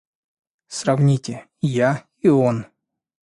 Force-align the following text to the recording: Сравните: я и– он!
Сравните: 0.67 1.33
я 1.61 1.91
и– 2.25 2.29
он! 2.47 2.57